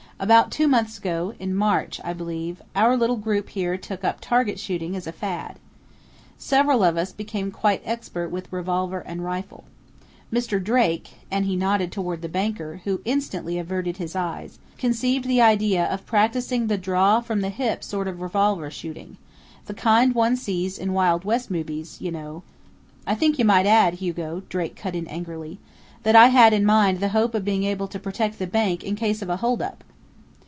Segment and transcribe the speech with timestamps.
[0.21, 4.59] About two months ago in March, I believe our little group here took up target
[4.59, 5.57] shooting as a fad.
[6.37, 9.63] Several of us became quite expert with revolver and rifle.
[10.31, 10.63] Mr.
[10.63, 15.85] Drake" and he nodded toward the banker, who instantly averted his eyes," conceived the idea
[15.85, 19.17] of practising the draw from the hip sort of revolver shooting
[19.65, 22.43] the kind one sees in Wild West movies, you know"
[23.07, 25.57] "I think you might add, Hugo," Drake cut in angrily,
[26.03, 28.95] "that I had in mind the hope of being able to protect the bank in
[28.95, 29.83] case of a holdup!"